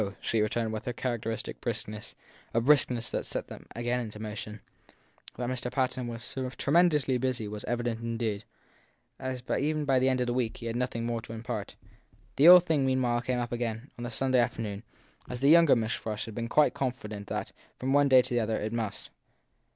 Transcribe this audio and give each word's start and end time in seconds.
she 0.19 0.41
returned 0.41 0.73
with 0.73 0.85
her 0.85 0.93
characteristic 0.93 1.61
briskness 1.61 2.15
a 2.55 2.59
briskness 2.59 3.11
that 3.11 3.23
set 3.23 3.49
them 3.49 3.67
again 3.75 3.99
into 3.99 4.17
motion. 4.17 4.59
That 5.37 5.47
Mr. 5.47 5.71
Patten 5.71 6.07
was 6.07 6.35
tremendously 6.57 7.19
busy 7.19 7.47
was 7.47 7.63
evident 7.65 8.01
indeed, 8.01 8.43
as 9.19 9.43
even 9.59 9.85
by 9.85 9.99
the 9.99 10.09
end 10.09 10.19
of 10.19 10.25
the 10.25 10.33
week 10.33 10.57
he 10.57 10.65
had 10.65 10.75
nothing 10.75 11.05
more 11.05 11.21
to 11.21 11.33
impart. 11.33 11.75
The 12.37 12.45
whole 12.47 12.59
thing 12.59 12.83
meanwhile 12.83 13.21
came 13.21 13.37
up 13.37 13.51
again 13.51 13.91
on 13.95 14.03
the 14.03 14.09
Sunday 14.09 14.39
afternoon 14.39 14.79
j 14.79 14.85
as 15.29 15.39
the 15.41 15.49
younger 15.49 15.75
Miss 15.75 15.91
Frush 15.93 16.25
had 16.25 16.33
been 16.33 16.49
quite 16.49 16.73
confident 16.73 17.27
THE 17.27 17.35
THIRD 17.35 17.43
PERSON 17.43 17.53
255 17.79 17.79
that, 17.79 17.79
from 17.79 17.93
one 17.93 18.09
day 18.09 18.23
to 18.23 18.33
the 18.33 18.39
other, 18.39 18.59
it 18.59 18.73
must. 18.73 19.11